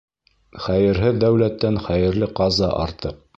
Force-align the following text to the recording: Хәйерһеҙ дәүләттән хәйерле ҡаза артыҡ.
Хәйерһеҙ 0.67 1.19
дәүләттән 1.25 1.79
хәйерле 1.89 2.31
ҡаза 2.41 2.73
артыҡ. 2.87 3.23